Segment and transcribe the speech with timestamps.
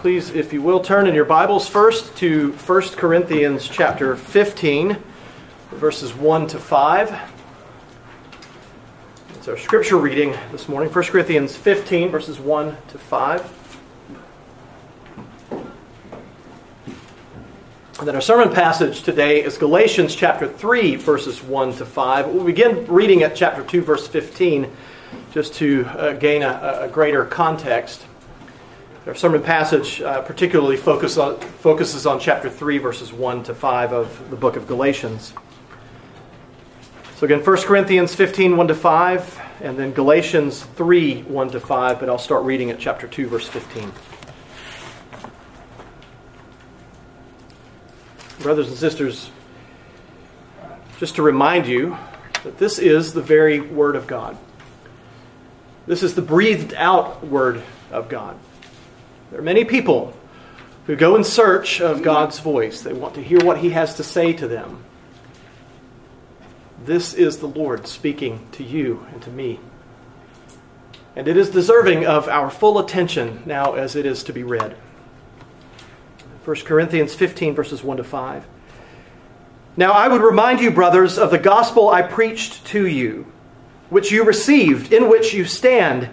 [0.00, 4.96] Please, if you will, turn in your Bibles first to 1 Corinthians chapter 15,
[5.72, 7.18] verses 1 to 5.
[9.30, 13.80] It's our scripture reading this morning 1 Corinthians 15, verses 1 to 5.
[17.98, 22.28] And then our sermon passage today is Galatians chapter 3, verses 1 to 5.
[22.28, 24.70] We'll begin reading at chapter 2, verse 15,
[25.32, 28.04] just to uh, gain a, a greater context.
[29.08, 33.92] Our sermon passage uh, particularly focus on, focuses on chapter 3, verses 1 to 5
[33.94, 35.32] of the book of Galatians.
[37.16, 42.00] So again, 1 Corinthians 15, 1 to 5, and then Galatians 3, 1 to 5,
[42.00, 43.90] but I'll start reading at chapter 2, verse 15.
[48.40, 49.30] Brothers and sisters,
[50.98, 51.96] just to remind you
[52.44, 54.36] that this is the very Word of God.
[55.86, 58.38] This is the breathed out Word of God.
[59.30, 60.14] There are many people
[60.86, 62.80] who go in search of God's voice.
[62.80, 64.84] They want to hear what He has to say to them.
[66.84, 69.60] This is the Lord speaking to you and to me.
[71.14, 74.76] And it is deserving of our full attention now as it is to be read.
[76.44, 78.46] 1 Corinthians 15, verses 1 to 5.
[79.76, 83.30] Now I would remind you, brothers, of the gospel I preached to you,
[83.90, 86.08] which you received, in which you stand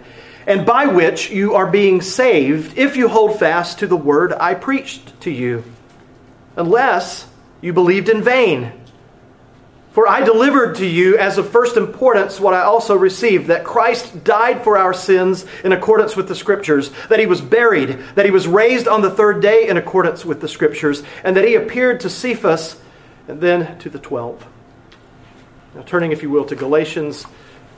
[0.46, 4.54] and by which you are being saved if you hold fast to the word I
[4.54, 5.64] preached to you,
[6.54, 7.26] unless
[7.60, 8.72] you believed in vain.
[9.90, 14.24] For I delivered to you as of first importance what I also received that Christ
[14.24, 18.30] died for our sins in accordance with the Scriptures, that he was buried, that he
[18.30, 22.00] was raised on the third day in accordance with the Scriptures, and that he appeared
[22.00, 22.78] to Cephas
[23.26, 24.46] and then to the twelve.
[25.74, 27.26] Now, turning, if you will, to Galatians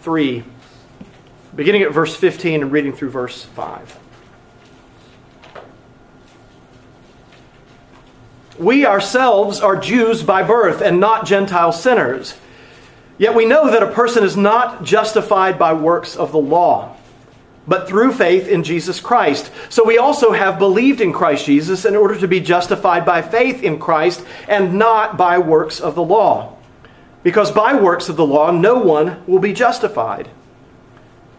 [0.03, 0.45] 3
[1.59, 3.99] beginning at verse 15 and reading through verse 5.
[8.61, 12.37] We ourselves are Jews by birth and not Gentile sinners.
[13.19, 16.97] Yet we know that a person is not justified by works of the law,
[17.67, 19.51] but through faith in Jesus Christ.
[19.69, 23.65] So we also have believed in Christ Jesus in order to be justified by faith
[23.65, 26.57] in Christ and not by works of the law.
[27.25, 30.31] Because by works of the law, no one will be justified.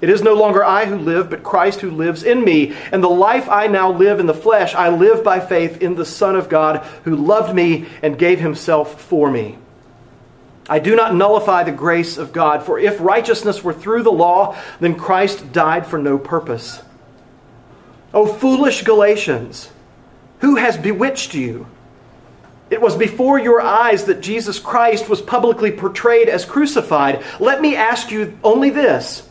[0.00, 2.74] It is no longer I who live, but Christ who lives in me.
[2.90, 6.06] And the life I now live in the flesh, I live by faith in the
[6.06, 9.58] Son of God who loved me and gave himself for me.
[10.68, 14.56] I do not nullify the grace of God, for if righteousness were through the law,
[14.78, 16.82] then Christ died for no purpose.
[18.14, 19.70] O foolish Galatians,
[20.38, 21.66] who has bewitched you?
[22.70, 27.22] It was before your eyes that Jesus Christ was publicly portrayed as crucified.
[27.40, 29.28] Let me ask you only this.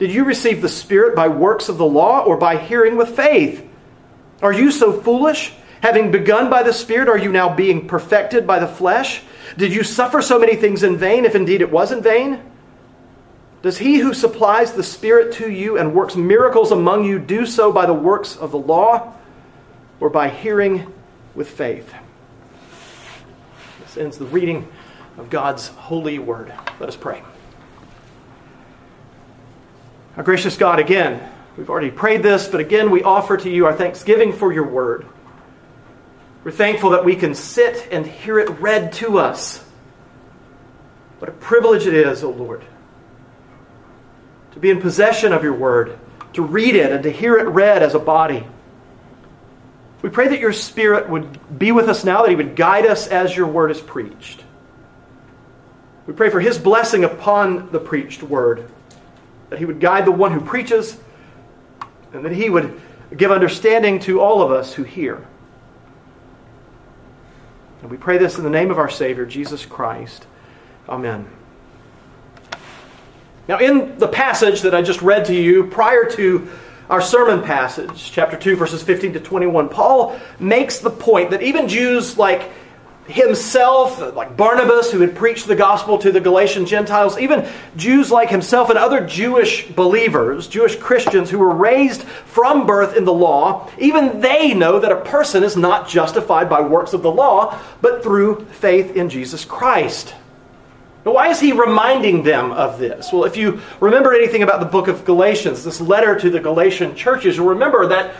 [0.00, 3.68] Did you receive the Spirit by works of the law or by hearing with faith?
[4.40, 5.52] Are you so foolish?
[5.82, 9.22] Having begun by the Spirit, are you now being perfected by the flesh?
[9.58, 12.40] Did you suffer so many things in vain, if indeed it was in vain?
[13.60, 17.70] Does he who supplies the Spirit to you and works miracles among you do so
[17.70, 19.12] by the works of the law
[20.00, 20.90] or by hearing
[21.34, 21.92] with faith?
[23.82, 24.66] This ends the reading
[25.18, 26.54] of God's holy word.
[26.78, 27.22] Let us pray.
[30.16, 31.20] Our gracious God, again,
[31.56, 35.06] we've already prayed this, but again, we offer to you our thanksgiving for your word.
[36.42, 39.58] We're thankful that we can sit and hear it read to us.
[41.20, 42.64] What a privilege it is, O oh Lord,
[44.52, 45.98] to be in possession of your word,
[46.32, 48.44] to read it, and to hear it read as a body.
[50.02, 53.06] We pray that your Spirit would be with us now, that He would guide us
[53.06, 54.42] as your word is preached.
[56.06, 58.68] We pray for His blessing upon the preached word
[59.50, 60.96] that he would guide the one who preaches,
[62.12, 62.80] and that he would
[63.16, 65.26] give understanding to all of us who hear.
[67.82, 70.26] And we pray this in the name of our Savior, Jesus Christ.
[70.88, 71.28] Amen.
[73.48, 76.48] Now, in the passage that I just read to you prior to
[76.88, 81.68] our sermon passage, chapter 2, verses 15 to 21, Paul makes the point that even
[81.68, 82.50] Jews like
[83.10, 88.30] himself, like Barnabas, who had preached the gospel to the Galatian Gentiles, even Jews like
[88.30, 93.70] himself and other Jewish believers, Jewish Christians who were raised from birth in the law,
[93.78, 98.02] even they know that a person is not justified by works of the law, but
[98.02, 100.14] through faith in Jesus Christ.
[101.04, 103.12] Now, why is he reminding them of this?
[103.12, 106.94] Well, if you remember anything about the book of Galatians, this letter to the Galatian
[106.94, 108.14] churches, you'll remember that,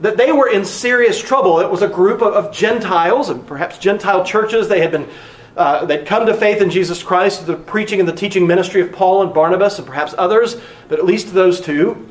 [0.00, 1.60] that they were in serious trouble.
[1.60, 4.68] It was a group of, of Gentiles, and perhaps Gentile churches.
[4.68, 5.08] They had been
[5.56, 8.80] uh, they'd come to faith in Jesus Christ, through the preaching and the teaching ministry
[8.80, 10.56] of Paul and Barnabas, and perhaps others,
[10.88, 12.08] but at least those two.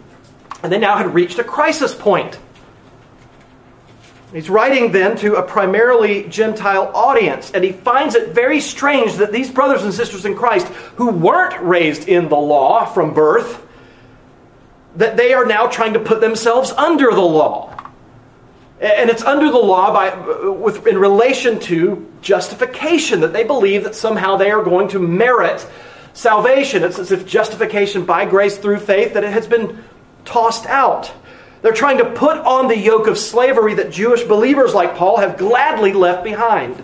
[0.62, 2.38] And they now had reached a crisis point.
[4.32, 9.32] He's writing then to a primarily Gentile audience, and he finds it very strange that
[9.32, 13.66] these brothers and sisters in Christ who weren't raised in the law from birth,
[14.96, 17.68] that they are now trying to put themselves under the law.
[18.80, 23.96] And it's under the law by, with, in relation to justification, that they believe that
[23.96, 25.66] somehow they are going to merit
[26.14, 26.84] salvation.
[26.84, 29.84] It's as if justification by grace through faith, that it has been
[30.26, 31.14] tossed out.
[31.62, 35.38] They're trying to put on the yoke of slavery that Jewish believers like Paul have
[35.38, 36.84] gladly left behind.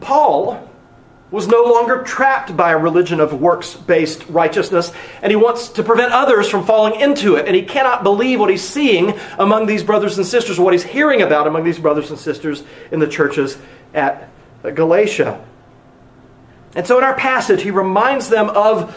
[0.00, 0.70] Paul
[1.30, 4.92] was no longer trapped by a religion of works based righteousness,
[5.22, 7.46] and he wants to prevent others from falling into it.
[7.46, 11.22] And he cannot believe what he's seeing among these brothers and sisters, what he's hearing
[11.22, 12.62] about among these brothers and sisters
[12.92, 13.58] in the churches
[13.92, 14.28] at
[14.62, 15.44] Galatia.
[16.76, 18.96] And so in our passage, he reminds them of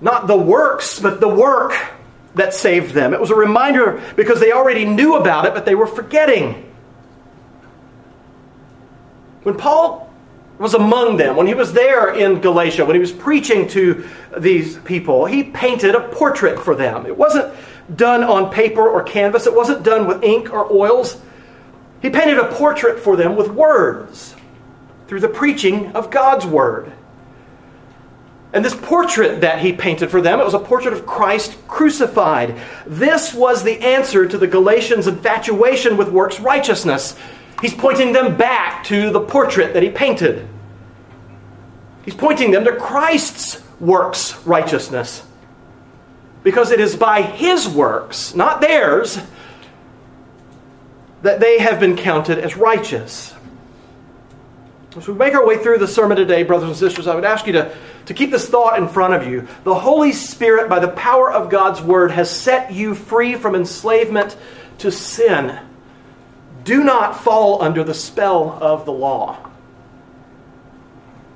[0.00, 1.72] not the works, but the work
[2.34, 3.14] that saved them.
[3.14, 6.70] It was a reminder because they already knew about it, but they were forgetting.
[9.42, 10.05] When Paul
[10.58, 14.08] was among them, when he was there in Galatia, when he was preaching to
[14.38, 17.06] these people, he painted a portrait for them.
[17.06, 17.54] It wasn't
[17.94, 21.20] done on paper or canvas, it wasn't done with ink or oils.
[22.00, 24.34] He painted a portrait for them with words
[25.08, 26.92] through the preaching of God's word.
[28.52, 32.58] And this portrait that he painted for them, it was a portrait of Christ crucified.
[32.86, 37.16] This was the answer to the Galatians' infatuation with works righteousness.
[37.60, 40.48] He's pointing them back to the portrait that he painted.
[42.04, 45.24] He's pointing them to Christ's works righteousness.
[46.42, 49.18] Because it is by his works, not theirs,
[51.22, 53.34] that they have been counted as righteous.
[54.96, 57.46] As we make our way through the sermon today, brothers and sisters, I would ask
[57.46, 57.74] you to,
[58.06, 59.46] to keep this thought in front of you.
[59.64, 64.36] The Holy Spirit, by the power of God's Word, has set you free from enslavement
[64.78, 65.58] to sin.
[66.66, 69.38] Do not fall under the spell of the law.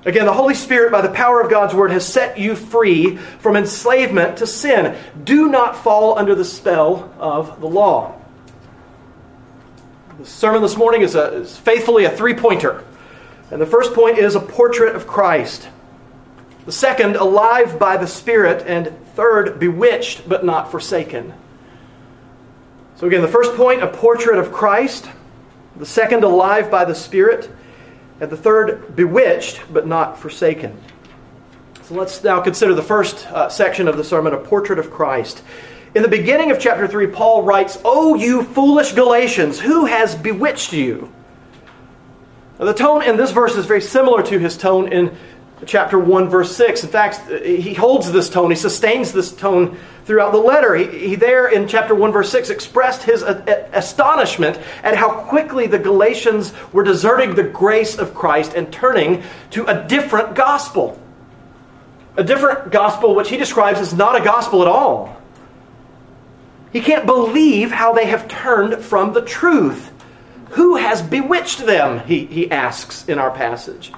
[0.04, 3.54] Again, the Holy Spirit, by the power of God's Word, has set you free from
[3.54, 4.96] enslavement to sin.
[5.22, 8.20] Do not fall under the spell of the law.
[10.18, 12.84] The sermon this morning is, a, is faithfully a three pointer.
[13.52, 15.68] And the first point is a portrait of Christ.
[16.66, 18.64] The second, alive by the Spirit.
[18.66, 21.34] And third, bewitched but not forsaken.
[22.96, 25.08] So, again, the first point, a portrait of Christ.
[25.80, 27.50] The second, alive by the Spirit.
[28.20, 30.78] And the third, bewitched but not forsaken.
[31.84, 35.42] So let's now consider the first uh, section of the sermon, a portrait of Christ.
[35.94, 40.74] In the beginning of chapter 3, Paul writes, O you foolish Galatians, who has bewitched
[40.74, 41.10] you?
[42.58, 45.16] The tone in this verse is very similar to his tone in
[45.66, 46.84] chapter 1, verse 6.
[46.84, 50.74] In fact, he holds this tone, he sustains this tone throughout the letter.
[50.74, 55.10] He, he there in chapter 1, verse 6 expressed his a, a, astonishment at how
[55.10, 61.00] quickly the Galatians were deserting the grace of Christ and turning to a different gospel.
[62.16, 65.16] A different gospel, which he describes as not a gospel at all.
[66.72, 69.90] He can't believe how they have turned from the truth.
[70.50, 72.00] Who has bewitched them?
[72.06, 73.92] He, he asks in our passage.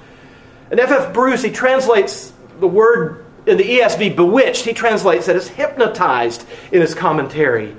[0.73, 1.09] And F.F.
[1.09, 1.13] F.
[1.13, 6.81] Bruce, he translates the word in the ESV bewitched, he translates that as hypnotized in
[6.81, 7.75] his commentary.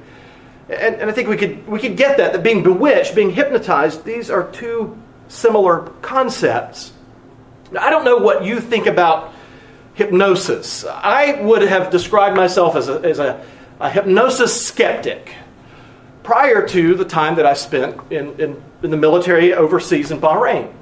[0.68, 4.04] And, and I think we could, we could get that, that being bewitched, being hypnotized,
[4.04, 4.96] these are two
[5.26, 6.92] similar concepts.
[7.72, 9.34] Now, I don't know what you think about
[9.94, 10.84] hypnosis.
[10.84, 13.44] I would have described myself as a, as a,
[13.80, 15.34] a hypnosis skeptic
[16.22, 20.72] prior to the time that I spent in, in, in the military overseas in Bahrain.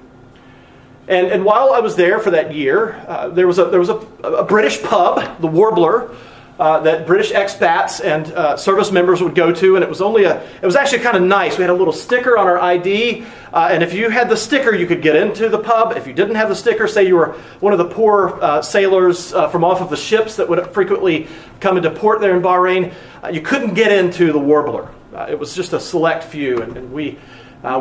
[1.13, 3.91] And, and while I was there for that year, uh, there was, a, there was
[3.91, 6.11] a, a British pub, the Warbler,
[6.59, 10.25] uh, that British expats and uh, service members would go to, and it was only
[10.25, 10.43] a.
[10.63, 11.59] It was actually kind of nice.
[11.59, 14.75] We had a little sticker on our ID, uh, and if you had the sticker,
[14.75, 15.97] you could get into the pub.
[15.99, 19.35] If you didn't have the sticker, say you were one of the poor uh, sailors
[19.35, 21.29] uh, from off of the ships that would frequently
[21.61, 24.89] come into port there in Bahrain, uh, you couldn't get into the Warbler.
[25.29, 27.19] it was just a select few, and, and we,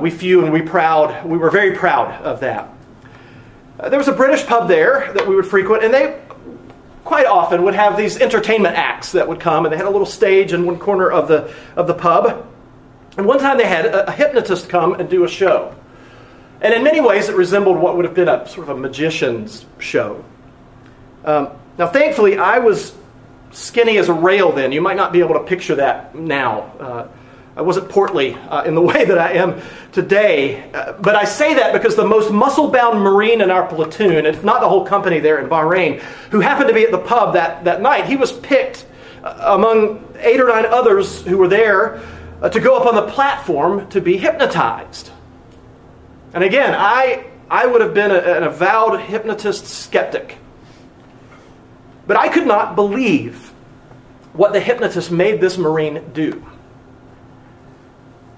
[0.02, 1.26] we few and we proud.
[1.26, 2.74] We were very proud of that.
[3.90, 6.20] There was a British pub there that we would frequent, and they
[7.04, 10.06] quite often would have these entertainment acts that would come, and they had a little
[10.06, 12.48] stage in one corner of the, of the pub.
[13.18, 15.76] And one time they had a, a hypnotist come and do a show.
[16.62, 19.66] And in many ways, it resembled what would have been a sort of a magician's
[19.80, 20.24] show.
[21.26, 22.94] Um, now, thankfully, I was
[23.52, 24.72] skinny as a rail then.
[24.72, 26.72] You might not be able to picture that now.
[26.80, 27.08] Uh,
[27.56, 30.72] I wasn't portly uh, in the way that I am today.
[30.72, 34.44] Uh, but I say that because the most muscle bound Marine in our platoon, if
[34.44, 36.00] not the whole company there in Bahrain,
[36.32, 38.86] who happened to be at the pub that, that night, he was picked
[39.24, 42.02] uh, among eight or nine others who were there
[42.42, 45.12] uh, to go up on the platform to be hypnotized.
[46.34, 50.38] And again, I, I would have been a, an avowed hypnotist skeptic.
[52.08, 53.54] But I could not believe
[54.34, 56.46] what the hypnotist made this Marine do.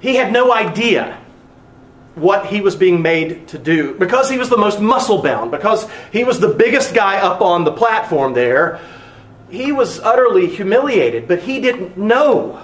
[0.03, 1.17] He had no idea
[2.15, 5.89] what he was being made to do because he was the most muscle bound, because
[6.12, 8.81] he was the biggest guy up on the platform there.
[9.50, 12.62] He was utterly humiliated, but he didn't know.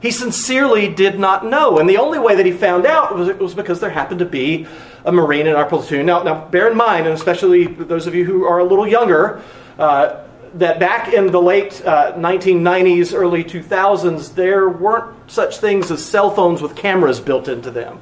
[0.00, 1.78] He sincerely did not know.
[1.78, 4.66] And the only way that he found out was, was because there happened to be
[5.04, 6.06] a Marine in our platoon.
[6.06, 9.42] Now, now, bear in mind, and especially those of you who are a little younger,
[9.78, 10.23] uh,
[10.54, 16.30] that back in the late uh, 1990s, early 2000s, there weren't such things as cell
[16.30, 18.00] phones with cameras built into them.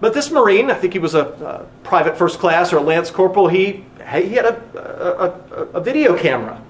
[0.00, 3.10] But this Marine, I think he was a, a private first class or a lance
[3.10, 6.62] corporal, he, he had a, a, a video camera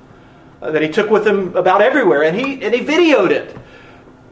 [0.62, 3.56] uh, that he took with him about everywhere, and he, and he videoed it.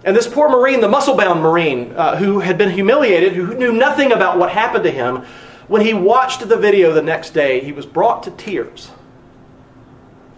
[0.04, 3.72] And this poor Marine, the muscle bound Marine, uh, who had been humiliated, who knew
[3.72, 5.24] nothing about what happened to him,
[5.68, 8.90] when he watched the video the next day, he was brought to tears.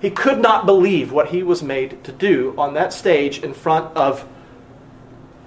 [0.05, 3.97] He could not believe what he was made to do on that stage in front
[3.97, 4.21] of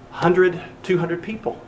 [0.10, 1.62] 100, 200 people.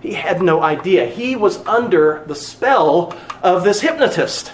[0.00, 1.06] He had no idea.
[1.06, 4.50] He was under the spell of this hypnotist.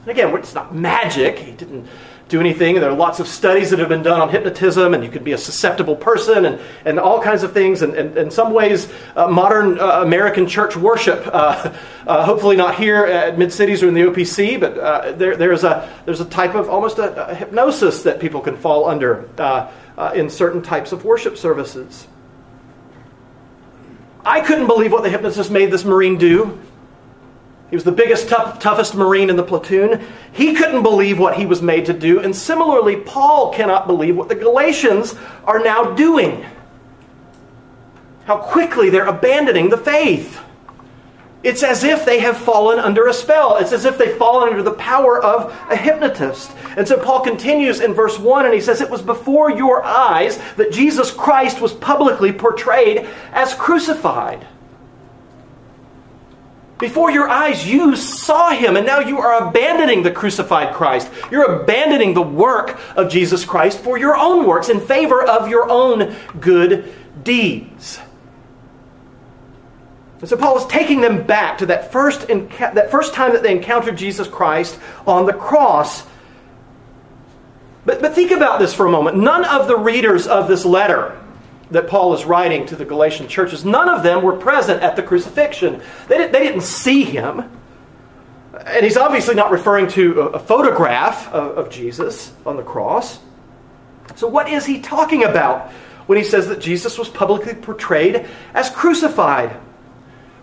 [0.00, 1.38] And again, it's not magic.
[1.38, 1.88] He didn't
[2.30, 2.76] do anything.
[2.76, 5.24] And there are lots of studies that have been done on hypnotism, and you could
[5.24, 7.82] be a susceptible person, and, and all kinds of things.
[7.82, 11.74] And, and in some ways, uh, modern uh, American church worship, uh,
[12.06, 15.64] uh hopefully not here at Mid Cities or in the OPC, but uh, there, there's,
[15.64, 19.70] a, there's a type of almost a, a hypnosis that people can fall under uh,
[20.14, 22.06] in certain types of worship services.
[24.24, 26.58] I couldn't believe what the hypnotist made this Marine do.
[27.70, 30.04] He was the biggest, tough, toughest Marine in the platoon.
[30.32, 32.18] He couldn't believe what he was made to do.
[32.18, 36.44] And similarly, Paul cannot believe what the Galatians are now doing.
[38.24, 40.40] How quickly they're abandoning the faith.
[41.42, 43.56] It's as if they have fallen under a spell.
[43.56, 46.50] It's as if they've fallen under the power of a hypnotist.
[46.76, 50.38] And so Paul continues in verse 1 and he says, It was before your eyes
[50.56, 54.46] that Jesus Christ was publicly portrayed as crucified.
[56.80, 61.10] Before your eyes, you saw him, and now you are abandoning the crucified Christ.
[61.30, 65.68] You're abandoning the work of Jesus Christ for your own works in favor of your
[65.68, 68.00] own good deeds.
[70.20, 73.52] And so Paul is taking them back to that first, that first time that they
[73.52, 76.06] encountered Jesus Christ on the cross.
[77.84, 79.18] But, but think about this for a moment.
[79.18, 81.18] None of the readers of this letter
[81.70, 85.02] that Paul is writing to the Galatian churches, none of them were present at the
[85.02, 85.80] crucifixion.
[86.08, 87.50] They, did, they didn't see him.
[88.66, 93.20] And he's obviously not referring to a, a photograph of, of Jesus on the cross.
[94.16, 95.70] So, what is he talking about
[96.06, 99.56] when he says that Jesus was publicly portrayed as crucified?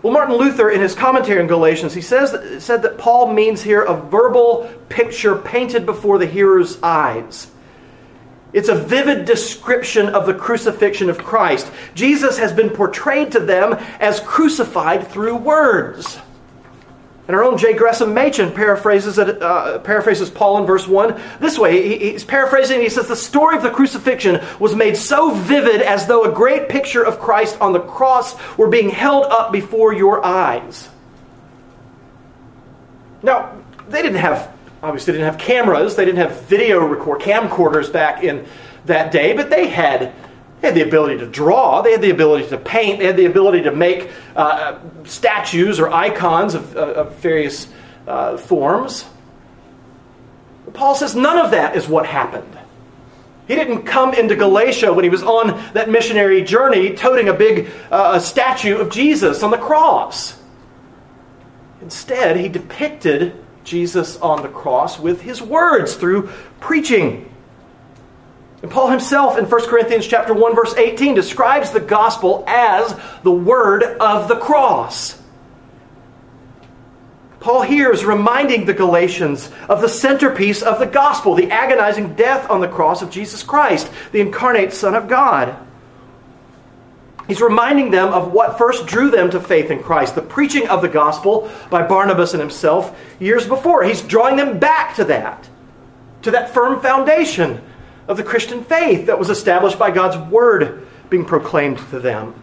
[0.02, 3.82] Well, Martin Luther, in his commentary on Galatians, he says said that Paul means here
[3.82, 7.50] a verbal picture painted before the hearer's eyes.
[8.52, 11.70] It's a vivid description of the crucifixion of Christ.
[11.94, 16.18] Jesus has been portrayed to them as crucified through words.
[17.26, 17.74] And our own J.
[17.74, 21.86] Gresham Machen paraphrases, it, uh, paraphrases Paul in verse 1 this way.
[21.86, 26.06] He, he's paraphrasing, he says, The story of the crucifixion was made so vivid as
[26.06, 30.24] though a great picture of Christ on the cross were being held up before your
[30.24, 30.88] eyes.
[33.22, 33.52] Now,
[33.90, 38.22] they didn't have obviously they didn't have cameras, they didn't have video record camcorders back
[38.22, 38.46] in
[38.86, 40.12] that day, but they had
[40.60, 43.26] they had the ability to draw, they had the ability to paint, they had the
[43.26, 47.68] ability to make uh, statues or icons of, of various
[48.08, 49.04] uh, forms.
[50.72, 52.58] Paul says none of that is what happened.
[53.46, 57.70] He didn't come into Galatia when he was on that missionary journey toting a big
[57.90, 60.38] uh, statue of Jesus on the cross.
[61.80, 67.32] Instead, he depicted Jesus on the cross with his words through preaching.
[68.62, 73.30] And Paul himself in 1 Corinthians chapter 1 verse 18 describes the gospel as the
[73.30, 75.20] word of the cross.
[77.40, 82.50] Paul here is reminding the Galatians of the centerpiece of the gospel, the agonizing death
[82.50, 85.56] on the cross of Jesus Christ, the incarnate Son of God.
[87.28, 90.80] He's reminding them of what first drew them to faith in Christ, the preaching of
[90.80, 93.84] the gospel by Barnabas and himself years before.
[93.84, 95.48] He's drawing them back to that,
[96.22, 97.62] to that firm foundation
[98.08, 102.34] of the Christian faith that was established by God's word being proclaimed to them.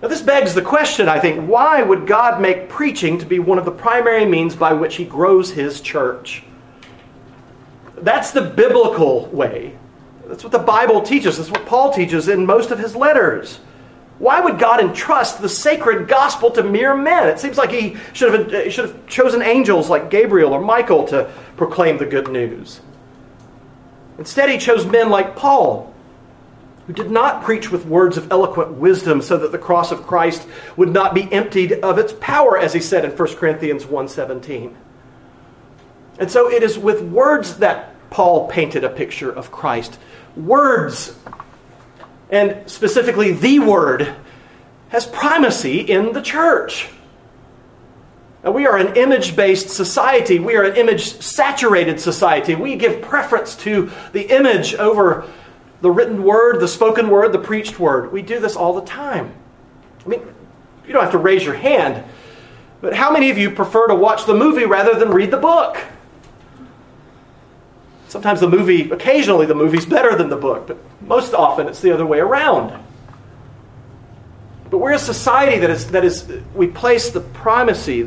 [0.00, 3.58] Now, this begs the question, I think why would God make preaching to be one
[3.58, 6.44] of the primary means by which He grows His church?
[7.96, 9.76] That's the biblical way.
[10.26, 11.38] That's what the Bible teaches.
[11.38, 13.60] That's what Paul teaches in most of his letters.
[14.18, 17.28] Why would God entrust the sacred gospel to mere men?
[17.28, 21.30] It seems like he should have, should have chosen angels like Gabriel or Michael to
[21.56, 22.80] proclaim the good news.
[24.18, 25.92] Instead, he chose men like Paul,
[26.86, 30.48] who did not preach with words of eloquent wisdom so that the cross of Christ
[30.76, 34.74] would not be emptied of its power, as he said in 1 Corinthians 1.17.
[36.18, 39.98] And so it is with words that Paul painted a picture of Christ
[40.36, 41.16] words,
[42.30, 44.14] and specifically the word,
[44.88, 46.88] has primacy in the church.
[48.44, 50.38] Now, we are an image based society.
[50.38, 52.54] We are an image saturated society.
[52.54, 55.28] We give preference to the image over
[55.80, 58.12] the written word, the spoken word, the preached word.
[58.12, 59.34] We do this all the time.
[60.04, 60.22] I mean,
[60.86, 62.04] you don't have to raise your hand,
[62.80, 65.78] but how many of you prefer to watch the movie rather than read the book?
[68.08, 71.92] Sometimes the movie, occasionally the movie's better than the book, but most often it's the
[71.92, 72.72] other way around.
[74.70, 78.02] But we're a society that is, that is we place the primacy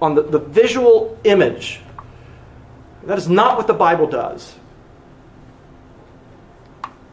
[0.00, 1.80] on the, the visual image.
[3.04, 4.54] That is not what the Bible does.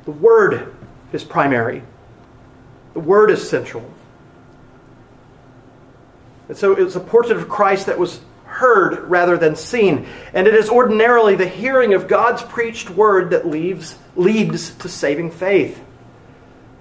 [0.05, 0.75] The Word
[1.13, 1.83] is primary,
[2.93, 3.83] the Word is central.
[6.47, 8.21] And so it's a portrait of Christ that was
[8.59, 10.05] heard rather than seen.
[10.33, 15.31] And it is ordinarily the hearing of God's preached word that leaves, leads to saving
[15.31, 15.81] faith.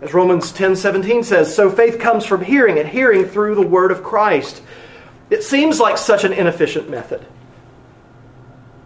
[0.00, 4.04] As Romans 10:17 says, so faith comes from hearing and hearing through the word of
[4.04, 4.62] Christ.
[5.30, 7.26] It seems like such an inefficient method.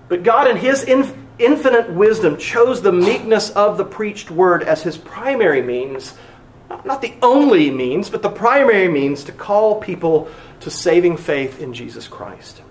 [0.08, 4.96] But God in his infinite wisdom chose the meekness of the preached word as his
[4.98, 6.14] primary means,
[6.84, 10.28] not the only means, but the primary means to call people
[10.60, 12.62] to saving faith in Jesus Christ.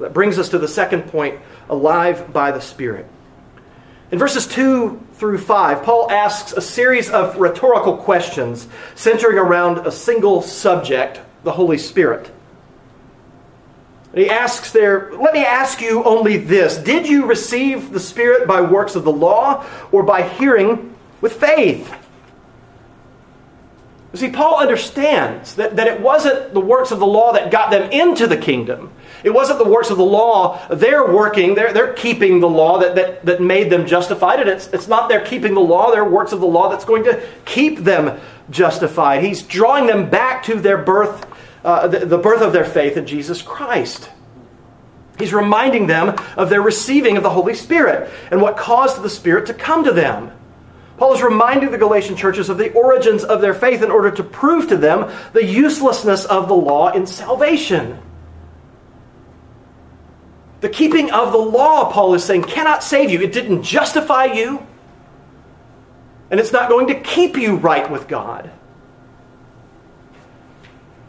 [0.00, 3.06] That brings us to the second point alive by the Spirit.
[4.10, 9.92] In verses 2 through 5, Paul asks a series of rhetorical questions centering around a
[9.92, 12.30] single subject, the Holy Spirit.
[14.14, 18.62] he asks there, Let me ask you only this Did you receive the Spirit by
[18.62, 21.94] works of the law or by hearing with faith?
[24.12, 27.70] You see, Paul understands that, that it wasn't the works of the law that got
[27.70, 28.90] them into the kingdom.
[29.24, 32.94] It wasn't the works of the law, they're working, they're, they're keeping the law that,
[32.94, 34.40] that, that made them justified.
[34.40, 37.04] And it's, it's not their keeping the law, their works of the law that's going
[37.04, 39.22] to keep them justified.
[39.22, 41.26] He's drawing them back to their birth,
[41.64, 44.10] uh, the, the birth of their faith in Jesus Christ.
[45.18, 49.46] He's reminding them of their receiving of the Holy Spirit and what caused the Spirit
[49.46, 50.32] to come to them.
[50.96, 54.22] Paul is reminding the Galatian churches of the origins of their faith in order to
[54.22, 57.98] prove to them the uselessness of the law in salvation.
[60.60, 63.20] The keeping of the law, Paul is saying, cannot save you.
[63.20, 64.66] It didn't justify you,
[66.30, 68.50] and it's not going to keep you right with God.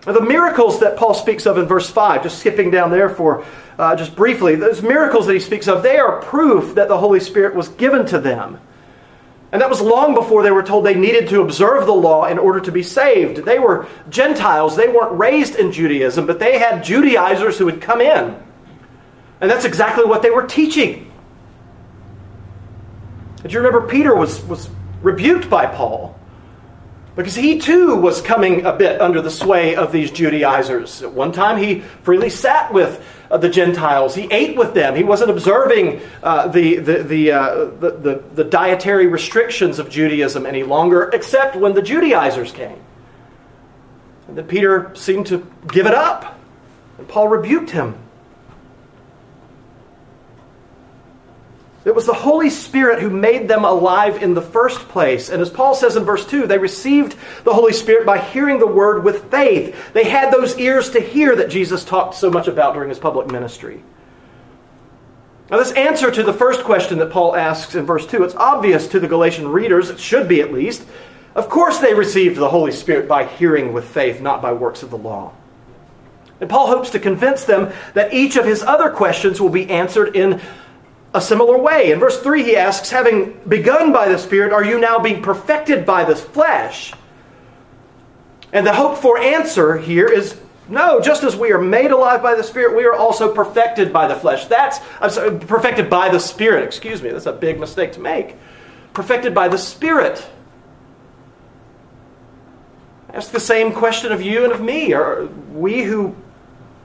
[0.08, 3.46] Now, the miracles that Paul speaks of in verse 5, just skipping down there for
[3.78, 7.20] uh, just briefly, those miracles that he speaks of, they are proof that the Holy
[7.20, 8.60] Spirit was given to them.
[9.52, 12.40] And that was long before they were told they needed to observe the law in
[12.40, 13.46] order to be saved.
[13.46, 14.78] They were Gentiles.
[14.78, 18.42] They weren't raised in Judaism, but they had Judaizers who would come in.
[19.42, 21.12] And that's exactly what they were teaching.
[23.44, 24.70] Do you remember Peter was, was
[25.02, 26.18] rebuked by Paul?
[27.16, 31.02] Because he too was coming a bit under the sway of these Judaizers.
[31.02, 34.16] At one time, he freely sat with uh, the Gentiles.
[34.16, 34.96] He ate with them.
[34.96, 40.46] He wasn't observing uh, the, the, the, uh, the, the, the dietary restrictions of Judaism
[40.46, 42.80] any longer, except when the Judaizers came.
[44.28, 46.40] And then Peter seemed to give it up.
[46.98, 47.96] And Paul rebuked him.
[51.84, 55.30] It was the Holy Spirit who made them alive in the first place.
[55.30, 58.68] And as Paul says in verse 2, they received the Holy Spirit by hearing the
[58.68, 59.92] word with faith.
[59.94, 63.32] They had those ears to hear that Jesus talked so much about during his public
[63.32, 63.82] ministry.
[65.50, 68.88] Now, this answer to the first question that Paul asks in verse 2, it's obvious
[68.90, 70.86] to the Galatian readers, it should be at least.
[71.34, 74.92] Of course, they received the Holy Spirit by hearing with faith, not by works of
[74.92, 75.34] the law.
[76.40, 80.16] And Paul hopes to convince them that each of his other questions will be answered
[80.16, 80.42] in
[81.14, 81.92] a similar way.
[81.92, 85.86] In verse 3, he asks, Having begun by the Spirit, are you now being perfected
[85.86, 86.94] by the flesh?
[88.54, 92.36] And the hoped for answer here is no, just as we are made alive by
[92.36, 94.46] the Spirit, we are also perfected by the flesh.
[94.46, 94.80] That's
[95.14, 97.10] sorry, perfected by the Spirit, excuse me.
[97.10, 98.38] That's a big mistake to make.
[98.94, 100.26] Perfected by the Spirit.
[103.14, 104.94] Ask the same question of you and of me.
[104.94, 106.16] Are we who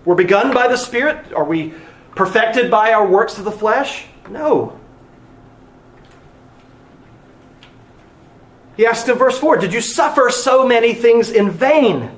[0.05, 1.75] were begun by the Spirit, are we
[2.15, 4.07] perfected by our works of the flesh?
[4.29, 4.79] No.
[8.77, 12.11] He asked in verse 4 Did you suffer so many things in vain?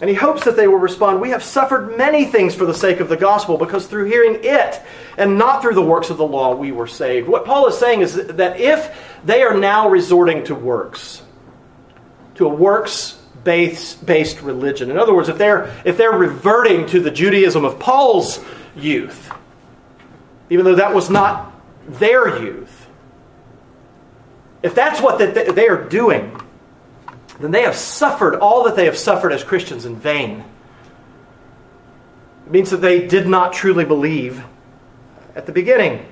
[0.00, 3.00] And he hopes that they will respond, We have suffered many things for the sake
[3.00, 4.82] of the gospel, because through hearing it
[5.16, 7.28] and not through the works of the law we were saved.
[7.28, 11.22] What Paul is saying is that if they are now resorting to works,
[12.34, 17.10] to a works based religion, in other words, if they're, if they're reverting to the
[17.10, 19.32] Judaism of Paul's youth,
[20.50, 21.52] even though that was not
[21.86, 22.88] their youth,
[24.62, 26.40] if that's what they are doing,
[27.40, 30.44] then they have suffered all that they have suffered as Christians in vain.
[32.46, 34.42] It means that they did not truly believe
[35.34, 36.06] at the beginning.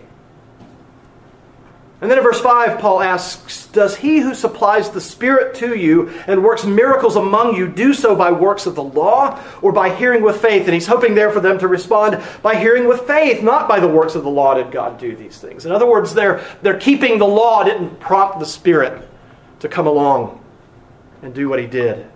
[2.03, 6.09] And then in verse 5, Paul asks, Does he who supplies the Spirit to you
[6.27, 10.21] and works miracles among you do so by works of the law or by hearing
[10.21, 10.65] with faith?
[10.65, 13.87] And he's hoping there for them to respond, By hearing with faith, not by the
[13.87, 15.65] works of the law did God do these things.
[15.65, 19.09] In other words, they're, they're keeping the law didn't prompt the Spirit
[19.61, 20.45] to come along
[21.23, 22.11] and do what he did.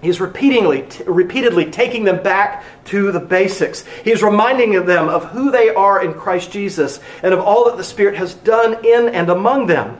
[0.00, 3.84] He's repeatedly, t- repeatedly taking them back to the basics.
[4.04, 7.84] He's reminding them of who they are in Christ Jesus and of all that the
[7.84, 9.98] Spirit has done in and among them.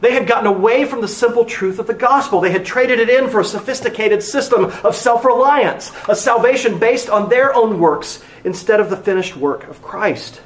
[0.00, 2.40] They had gotten away from the simple truth of the gospel.
[2.40, 7.08] They had traded it in for a sophisticated system of self reliance, a salvation based
[7.08, 10.42] on their own works instead of the finished work of Christ.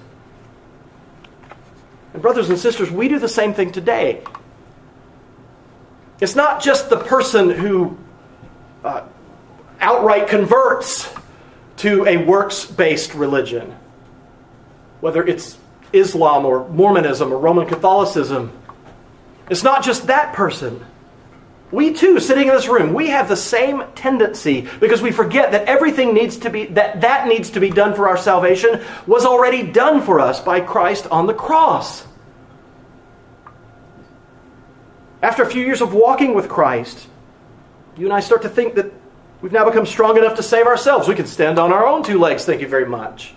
[2.12, 4.22] And, brothers and sisters, we do the same thing today.
[6.20, 7.96] It's not just the person who
[8.85, 9.04] uh,
[9.81, 11.12] outright converts
[11.78, 13.76] to a works based religion,
[15.00, 15.57] whether it's
[15.92, 18.52] Islam or Mormonism or Roman Catholicism.
[19.48, 20.85] It's not just that person.
[21.70, 25.66] We too, sitting in this room, we have the same tendency because we forget that
[25.66, 29.62] everything needs to be that that needs to be done for our salvation was already
[29.62, 32.08] done for us by Christ on the cross.
[35.22, 37.09] After a few years of walking with Christ,
[37.96, 38.92] you and I start to think that
[39.42, 41.09] we've now become strong enough to save ourselves.
[41.09, 43.35] We can stand on our own two legs, thank you very much.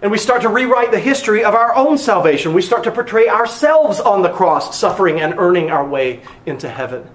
[0.00, 2.52] And we start to rewrite the history of our own salvation.
[2.52, 7.08] We start to portray ourselves on the cross, suffering and earning our way into heaven.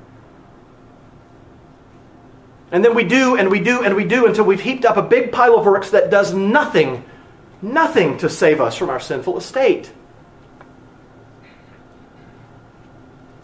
[2.72, 5.02] And then we do and we do and we do until we've heaped up a
[5.02, 7.04] big pile of works that does nothing,
[7.62, 9.92] nothing to save us from our sinful estate.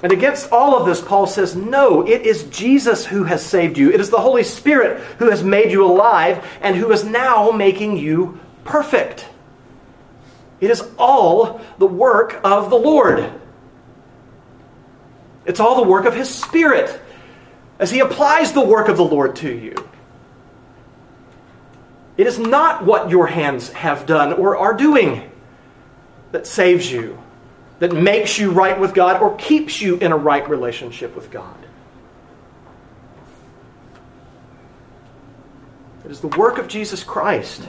[0.03, 3.91] And against all of this, Paul says, no, it is Jesus who has saved you.
[3.91, 7.97] It is the Holy Spirit who has made you alive and who is now making
[7.97, 9.27] you perfect.
[10.59, 13.31] It is all the work of the Lord.
[15.45, 17.01] It's all the work of His Spirit
[17.79, 19.75] as He applies the work of the Lord to you.
[22.17, 25.29] It is not what your hands have done or are doing
[26.31, 27.21] that saves you
[27.79, 31.57] that makes you right with God or keeps you in a right relationship with God.
[36.05, 37.67] It is the work of Jesus Christ.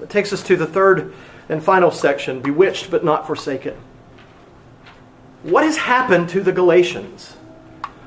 [0.00, 1.14] That takes us to the third
[1.48, 3.76] and final section bewitched but not forsaken.
[5.42, 7.34] What has happened to the Galatians?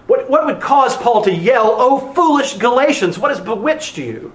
[0.07, 4.34] What, what would cause Paul to yell, Oh, foolish Galatians, what has bewitched you?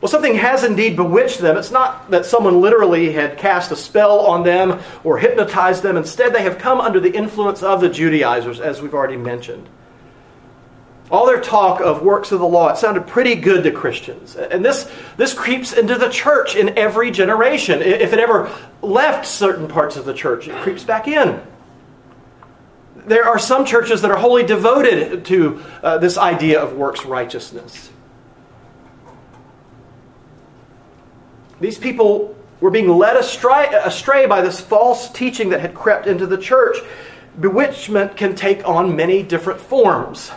[0.00, 1.56] Well, something has indeed bewitched them.
[1.56, 5.96] It's not that someone literally had cast a spell on them or hypnotized them.
[5.96, 9.68] Instead, they have come under the influence of the Judaizers, as we've already mentioned.
[11.10, 14.36] All their talk of works of the law, it sounded pretty good to Christians.
[14.36, 17.80] And this, this creeps into the church in every generation.
[17.80, 21.40] If it ever left certain parts of the church, it creeps back in.
[22.96, 27.90] There are some churches that are wholly devoted to uh, this idea of works righteousness.
[31.60, 36.26] These people were being led astray, astray by this false teaching that had crept into
[36.26, 36.76] the church.
[37.38, 40.30] Bewitchment can take on many different forms.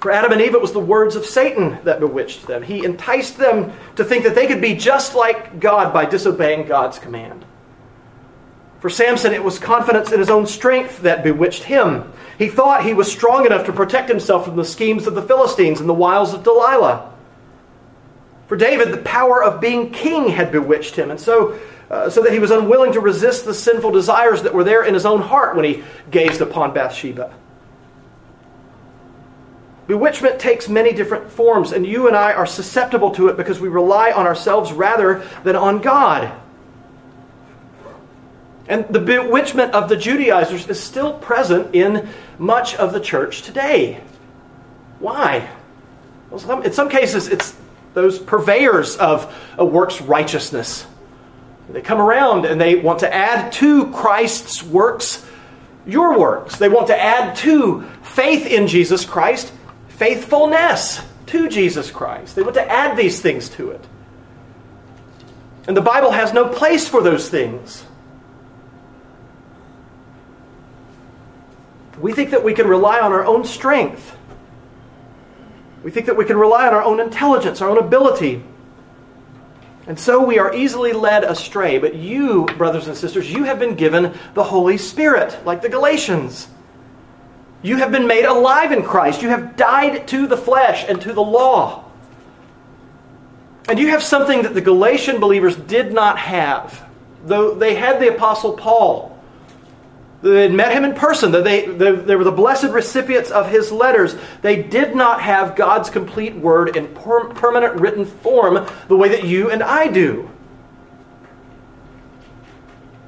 [0.00, 2.62] For Adam and Eve, it was the words of Satan that bewitched them.
[2.62, 6.98] He enticed them to think that they could be just like God by disobeying God's
[6.98, 7.44] command.
[8.80, 12.12] For Samson, it was confidence in his own strength that bewitched him.
[12.36, 15.80] He thought he was strong enough to protect himself from the schemes of the Philistines
[15.80, 17.13] and the wiles of Delilah.
[18.46, 21.58] For David, the power of being king had bewitched him, and so,
[21.90, 24.94] uh, so that he was unwilling to resist the sinful desires that were there in
[24.94, 27.32] his own heart when he gazed upon Bathsheba.
[29.86, 33.68] Bewitchment takes many different forms, and you and I are susceptible to it because we
[33.68, 36.32] rely on ourselves rather than on God.
[38.66, 44.00] And the bewitchment of the Judaizers is still present in much of the church today.
[45.00, 45.50] Why?
[46.30, 47.54] Well, in some cases, it's
[47.94, 50.86] those purveyors of a works righteousness.
[51.68, 55.24] They come around and they want to add to Christ's works
[55.86, 56.56] your works.
[56.56, 59.52] They want to add to faith in Jesus Christ
[59.88, 62.36] faithfulness to Jesus Christ.
[62.36, 63.84] They want to add these things to it.
[65.66, 67.84] And the Bible has no place for those things.
[71.98, 74.16] We think that we can rely on our own strength.
[75.84, 78.42] We think that we can rely on our own intelligence, our own ability.
[79.86, 81.78] And so we are easily led astray.
[81.78, 86.48] But you, brothers and sisters, you have been given the Holy Spirit, like the Galatians.
[87.62, 89.20] You have been made alive in Christ.
[89.20, 91.84] You have died to the flesh and to the law.
[93.68, 96.82] And you have something that the Galatian believers did not have.
[97.26, 99.13] Though they had the Apostle Paul
[100.24, 103.70] they had met him in person, they, they, they, were the blessed recipients of his
[103.70, 104.16] letters.
[104.40, 109.24] They did not have God's complete word in per, permanent written form the way that
[109.24, 110.30] you and I do.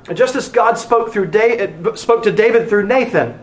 [0.08, 3.38] And just as God spoke, through da- spoke to David through Nathan,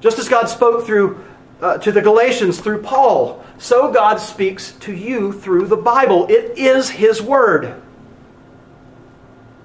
[0.00, 1.22] just as God spoke through
[1.60, 6.26] uh, to the Galatians through Paul, so God speaks to you through the Bible.
[6.28, 7.82] It is His Word.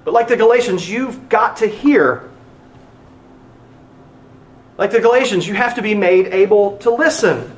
[0.04, 2.28] But like the Galatians, you've got to hear.
[4.78, 7.56] Like the Galatians, you have to be made able to listen.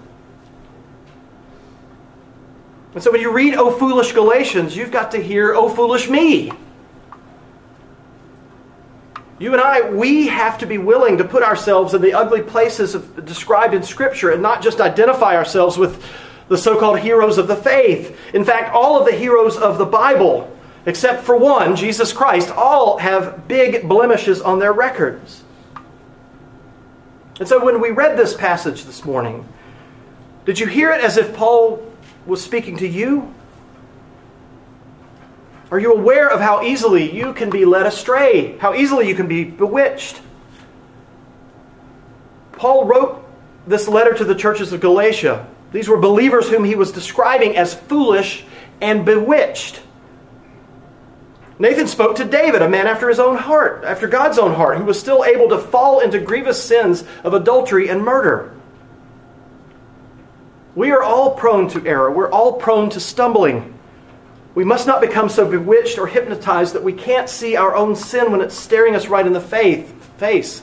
[2.95, 6.53] And so when you read, O foolish Galatians, you've got to hear, O foolish me.
[9.39, 12.95] You and I, we have to be willing to put ourselves in the ugly places
[12.95, 16.05] of, described in Scripture and not just identify ourselves with
[16.49, 18.17] the so called heroes of the faith.
[18.33, 20.54] In fact, all of the heroes of the Bible
[20.87, 25.43] except for one, Jesus Christ, all have big blemishes on their records.
[27.39, 29.49] And so when we read this passage this morning,
[30.45, 31.83] did you hear it as if Paul
[32.27, 33.35] was speaking to you?
[35.71, 39.27] Are you aware of how easily you can be led astray, how easily you can
[39.27, 40.21] be bewitched?
[42.53, 43.25] Paul wrote
[43.67, 45.47] this letter to the churches of Galatia.
[45.73, 48.45] These were believers whom he was describing as foolish
[48.81, 49.81] and bewitched.
[51.59, 54.85] Nathan spoke to David, a man after his own heart, after God's own heart, who
[54.85, 58.53] was still able to fall into grievous sins of adultery and murder.
[60.75, 62.11] We are all prone to error.
[62.11, 63.79] We're all prone to stumbling.
[64.57, 68.33] We must not become so bewitched or hypnotized that we can't see our own sin
[68.33, 70.63] when it's staring us right in the face.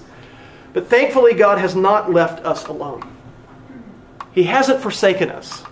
[0.74, 3.04] But thankfully, God has not left us alone.
[4.34, 5.64] He hasn't forsaken us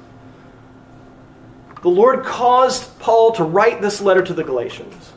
[1.81, 5.13] the Lord caused Paul to write this letter to the Galatians.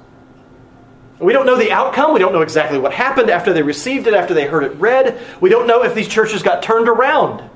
[1.18, 2.12] We don't know the outcome.
[2.12, 5.20] We don't know exactly what happened after they received it, after they heard it read.
[5.40, 7.48] We don't know if these churches got turned around.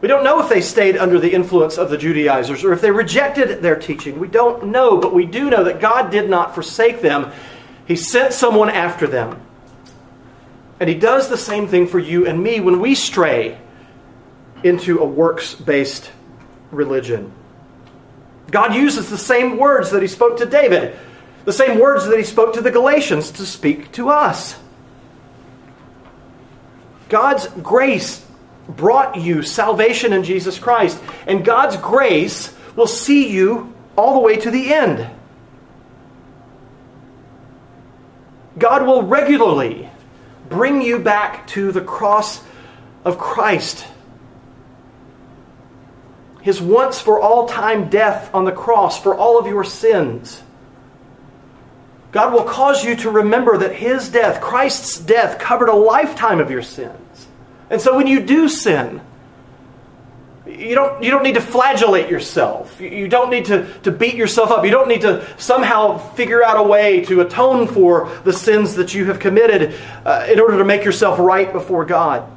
[0.00, 2.90] We don't know if they stayed under the influence of the Judaizers or if they
[2.90, 4.18] rejected their teaching.
[4.18, 7.32] We don't know, but we do know that God did not forsake them.
[7.86, 9.40] He sent someone after them.
[10.80, 13.58] And He does the same thing for you and me when we stray
[14.64, 16.10] into a works based
[16.72, 17.32] religion.
[18.52, 20.96] God uses the same words that he spoke to David,
[21.44, 24.56] the same words that he spoke to the Galatians to speak to us.
[27.08, 28.24] God's grace
[28.68, 34.36] brought you salvation in Jesus Christ, and God's grace will see you all the way
[34.36, 35.10] to the end.
[38.58, 39.88] God will regularly
[40.50, 42.42] bring you back to the cross
[43.04, 43.86] of Christ
[46.42, 50.42] his once for all time death on the cross for all of your sins.
[52.10, 56.50] God will cause you to remember that his death, Christ's death, covered a lifetime of
[56.50, 57.26] your sins.
[57.70, 59.00] And so when you do sin,
[60.46, 62.80] you don't, you don't need to flagellate yourself.
[62.80, 64.64] You don't need to, to beat yourself up.
[64.64, 68.92] You don't need to somehow figure out a way to atone for the sins that
[68.92, 69.74] you have committed
[70.04, 72.28] uh, in order to make yourself right before God.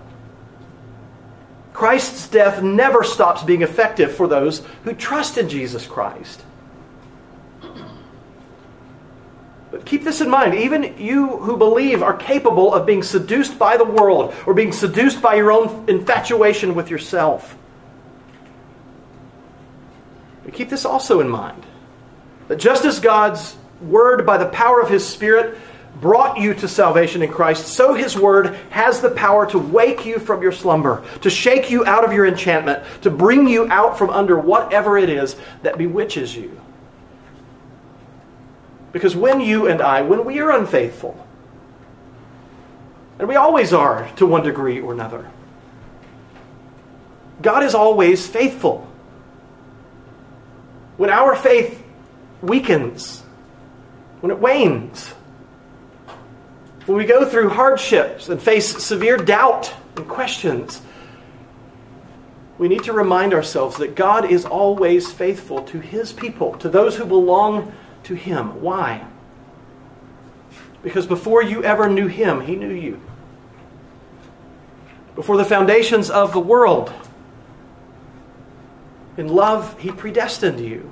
[1.76, 6.42] Christ's death never stops being effective for those who trust in Jesus Christ.
[9.72, 10.54] But keep this in mind.
[10.54, 15.22] Even you who believe are capable of being seduced by the world or being seduced
[15.22, 17.58] by your own infatuation with yourself.
[20.46, 21.66] But keep this also in mind.
[22.48, 25.58] That just as God's word, by the power of his Spirit,
[26.06, 30.20] brought you to salvation in Christ, so his word has the power to wake you
[30.20, 34.12] from your slumber, to shake you out of your enchantment, to bring you out from
[34.12, 36.62] under whatever it is that bewitches you.
[38.92, 41.26] Because when you and I, when we are unfaithful,
[43.18, 45.28] and we always are to one degree or another,
[47.42, 48.88] God is always faithful.
[50.98, 51.82] When our faith
[52.44, 53.22] weakens,
[54.22, 55.16] when it wanes,
[56.86, 60.82] when we go through hardships and face severe doubt and questions,
[62.58, 66.96] we need to remind ourselves that God is always faithful to his people, to those
[66.96, 68.62] who belong to him.
[68.62, 69.06] Why?
[70.84, 73.02] Because before you ever knew him, he knew you.
[75.16, 76.94] Before the foundations of the world,
[79.18, 80.92] in love, he predestined you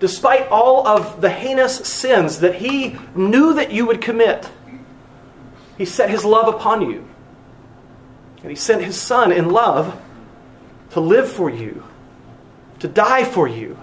[0.00, 4.48] despite all of the heinous sins that he knew that you would commit,
[5.76, 7.06] he set his love upon you.
[8.42, 10.00] And he sent his son in love
[10.90, 11.84] to live for you,
[12.78, 13.78] to die for you,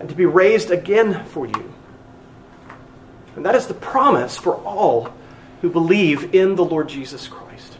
[0.00, 1.72] and to be raised again for you.
[3.36, 5.12] And that is the promise for all
[5.60, 7.78] who believe in the Lord Jesus Christ.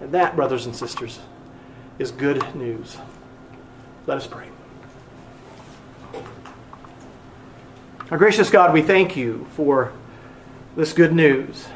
[0.00, 1.18] And that, brothers and sisters,
[1.98, 2.96] is good news.
[4.06, 4.48] Let us pray.
[8.10, 9.92] Our gracious God, we thank you for
[10.74, 11.68] this good news.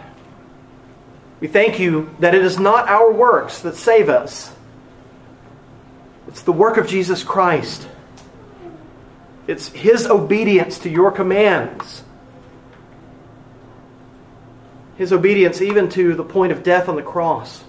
[1.41, 4.51] We thank you that it is not our works that save us,
[6.29, 7.87] it's the work of Jesus Christ.
[9.47, 12.05] It's his obedience to your commands.
[14.97, 17.63] His obedience even to the point of death on the cross.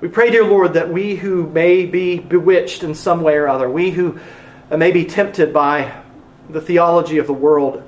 [0.00, 3.68] We pray, dear Lord, that we who may be bewitched in some way or other,
[3.68, 4.18] we who
[4.70, 5.99] may be tempted by
[6.52, 7.82] the theology of the world,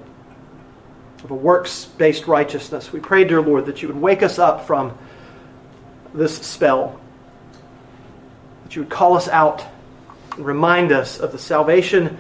[1.25, 2.93] of a works based righteousness.
[2.93, 4.97] We pray, dear Lord, that you would wake us up from
[6.15, 7.01] this spell,
[8.65, 9.65] that you would call us out
[10.37, 12.19] and remind us of the salvation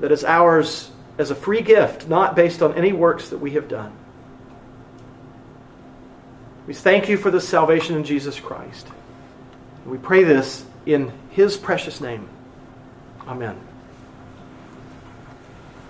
[0.00, 3.68] that is ours as a free gift, not based on any works that we have
[3.68, 3.92] done.
[6.66, 8.86] We thank you for this salvation in Jesus Christ.
[9.86, 12.28] We pray this in his precious name.
[13.26, 13.67] Amen.